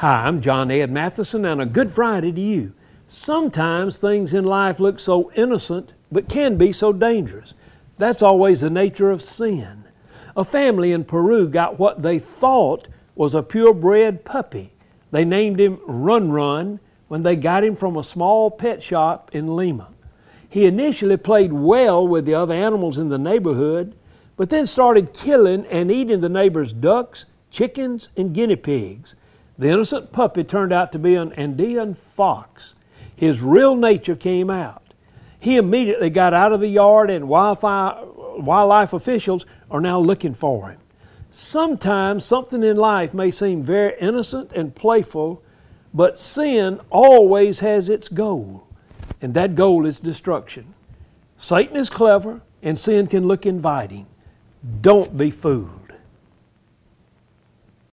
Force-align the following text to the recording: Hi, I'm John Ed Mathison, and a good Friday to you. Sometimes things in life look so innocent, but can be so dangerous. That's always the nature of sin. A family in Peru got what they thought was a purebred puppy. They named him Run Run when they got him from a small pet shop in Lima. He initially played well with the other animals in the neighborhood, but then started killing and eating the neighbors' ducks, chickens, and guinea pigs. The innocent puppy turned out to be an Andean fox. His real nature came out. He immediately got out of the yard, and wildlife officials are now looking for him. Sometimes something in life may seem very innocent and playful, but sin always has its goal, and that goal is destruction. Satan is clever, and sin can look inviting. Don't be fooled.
Hi, 0.00 0.26
I'm 0.26 0.42
John 0.42 0.70
Ed 0.70 0.90
Mathison, 0.90 1.50
and 1.50 1.58
a 1.58 1.64
good 1.64 1.90
Friday 1.90 2.30
to 2.30 2.38
you. 2.38 2.74
Sometimes 3.08 3.96
things 3.96 4.34
in 4.34 4.44
life 4.44 4.78
look 4.78 5.00
so 5.00 5.32
innocent, 5.34 5.94
but 6.12 6.28
can 6.28 6.58
be 6.58 6.70
so 6.70 6.92
dangerous. 6.92 7.54
That's 7.96 8.20
always 8.20 8.60
the 8.60 8.68
nature 8.68 9.10
of 9.10 9.22
sin. 9.22 9.84
A 10.36 10.44
family 10.44 10.92
in 10.92 11.04
Peru 11.04 11.48
got 11.48 11.78
what 11.78 12.02
they 12.02 12.18
thought 12.18 12.88
was 13.14 13.34
a 13.34 13.42
purebred 13.42 14.22
puppy. 14.22 14.74
They 15.12 15.24
named 15.24 15.58
him 15.58 15.80
Run 15.86 16.30
Run 16.30 16.78
when 17.08 17.22
they 17.22 17.34
got 17.34 17.64
him 17.64 17.74
from 17.74 17.96
a 17.96 18.04
small 18.04 18.50
pet 18.50 18.82
shop 18.82 19.30
in 19.32 19.56
Lima. 19.56 19.88
He 20.46 20.66
initially 20.66 21.16
played 21.16 21.54
well 21.54 22.06
with 22.06 22.26
the 22.26 22.34
other 22.34 22.52
animals 22.52 22.98
in 22.98 23.08
the 23.08 23.16
neighborhood, 23.16 23.96
but 24.36 24.50
then 24.50 24.66
started 24.66 25.14
killing 25.14 25.64
and 25.68 25.90
eating 25.90 26.20
the 26.20 26.28
neighbors' 26.28 26.74
ducks, 26.74 27.24
chickens, 27.50 28.10
and 28.14 28.34
guinea 28.34 28.56
pigs. 28.56 29.16
The 29.58 29.68
innocent 29.68 30.12
puppy 30.12 30.44
turned 30.44 30.72
out 30.72 30.92
to 30.92 30.98
be 30.98 31.14
an 31.14 31.32
Andean 31.32 31.94
fox. 31.94 32.74
His 33.14 33.40
real 33.40 33.74
nature 33.74 34.16
came 34.16 34.50
out. 34.50 34.82
He 35.38 35.56
immediately 35.56 36.10
got 36.10 36.34
out 36.34 36.52
of 36.52 36.60
the 36.60 36.68
yard, 36.68 37.10
and 37.10 37.28
wildlife 37.28 38.92
officials 38.92 39.46
are 39.70 39.80
now 39.80 39.98
looking 39.98 40.34
for 40.34 40.68
him. 40.70 40.78
Sometimes 41.30 42.24
something 42.24 42.62
in 42.62 42.76
life 42.76 43.14
may 43.14 43.30
seem 43.30 43.62
very 43.62 43.94
innocent 44.00 44.52
and 44.52 44.74
playful, 44.74 45.42
but 45.94 46.18
sin 46.18 46.80
always 46.90 47.60
has 47.60 47.88
its 47.88 48.08
goal, 48.08 48.66
and 49.22 49.32
that 49.34 49.54
goal 49.54 49.86
is 49.86 49.98
destruction. 49.98 50.74
Satan 51.38 51.76
is 51.76 51.88
clever, 51.90 52.40
and 52.62 52.78
sin 52.78 53.06
can 53.06 53.26
look 53.26 53.46
inviting. 53.46 54.06
Don't 54.80 55.16
be 55.16 55.30
fooled. 55.30 55.85